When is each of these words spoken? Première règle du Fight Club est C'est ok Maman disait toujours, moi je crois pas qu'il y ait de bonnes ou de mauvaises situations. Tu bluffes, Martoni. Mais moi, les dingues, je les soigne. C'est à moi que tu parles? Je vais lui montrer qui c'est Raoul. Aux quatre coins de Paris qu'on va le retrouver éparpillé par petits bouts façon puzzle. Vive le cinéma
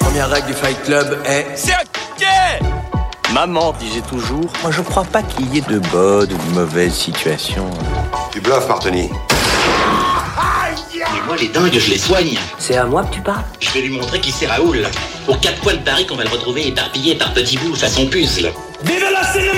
Première 0.00 0.28
règle 0.28 0.46
du 0.48 0.54
Fight 0.54 0.82
Club 0.82 1.18
est 1.24 1.46
C'est 1.54 1.72
ok 1.72 2.26
Maman 3.32 3.72
disait 3.78 4.00
toujours, 4.00 4.50
moi 4.62 4.70
je 4.70 4.80
crois 4.82 5.04
pas 5.04 5.22
qu'il 5.22 5.54
y 5.54 5.58
ait 5.58 5.62
de 5.62 5.78
bonnes 5.78 6.32
ou 6.32 6.36
de 6.36 6.54
mauvaises 6.54 6.94
situations. 6.94 7.70
Tu 8.32 8.40
bluffes, 8.40 8.66
Martoni. 8.68 9.10
Mais 10.94 11.20
moi, 11.26 11.36
les 11.36 11.48
dingues, 11.48 11.78
je 11.78 11.90
les 11.90 11.98
soigne. 11.98 12.38
C'est 12.58 12.76
à 12.76 12.84
moi 12.84 13.04
que 13.04 13.14
tu 13.14 13.20
parles? 13.20 13.44
Je 13.60 13.70
vais 13.70 13.80
lui 13.82 13.98
montrer 13.98 14.20
qui 14.20 14.32
c'est 14.32 14.46
Raoul. 14.46 14.86
Aux 15.28 15.34
quatre 15.34 15.60
coins 15.60 15.74
de 15.74 15.78
Paris 15.78 16.06
qu'on 16.06 16.16
va 16.16 16.24
le 16.24 16.30
retrouver 16.30 16.68
éparpillé 16.68 17.14
par 17.16 17.32
petits 17.34 17.58
bouts 17.58 17.74
façon 17.74 18.06
puzzle. 18.06 18.52
Vive 18.84 19.04
le 19.04 19.40
cinéma 19.40 19.55